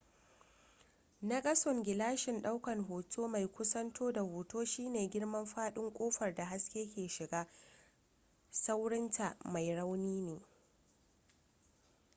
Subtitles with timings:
[1.31, 7.07] nakasun gilashin daukan hoto mai kusanto da hoto shine girman fadin kofar da haske ke
[7.09, 7.47] shiga
[8.51, 10.41] saurinta mai rauni ne